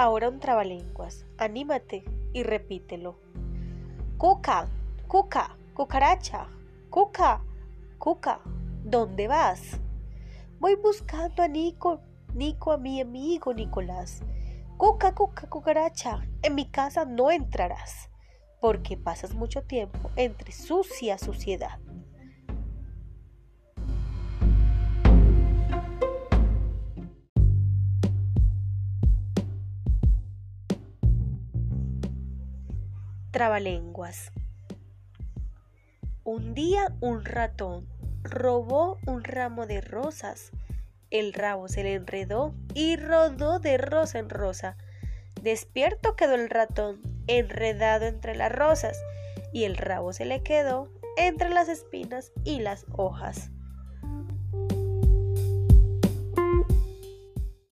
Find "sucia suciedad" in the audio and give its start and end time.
20.52-21.78